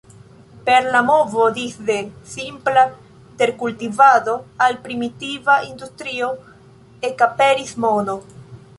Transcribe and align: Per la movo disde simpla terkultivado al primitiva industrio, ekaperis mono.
Per 0.67 0.77
la 0.93 1.01
movo 1.09 1.43
disde 1.51 1.97
simpla 2.31 2.87
terkultivado 3.41 4.33
al 4.67 4.81
primitiva 4.89 5.61
industrio, 5.71 6.35
ekaperis 7.13 7.77
mono. 7.87 8.23